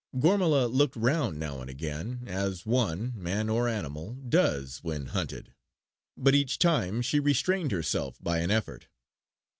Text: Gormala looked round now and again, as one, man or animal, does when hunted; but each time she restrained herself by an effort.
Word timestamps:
Gormala 0.17 0.65
looked 0.65 0.95
round 0.95 1.37
now 1.39 1.61
and 1.61 1.69
again, 1.69 2.23
as 2.25 2.65
one, 2.65 3.13
man 3.15 3.49
or 3.49 3.67
animal, 3.67 4.15
does 4.15 4.79
when 4.79 5.05
hunted; 5.05 5.53
but 6.17 6.33
each 6.33 6.57
time 6.57 7.03
she 7.03 7.19
restrained 7.19 7.71
herself 7.71 8.17
by 8.19 8.39
an 8.39 8.49
effort. 8.49 8.87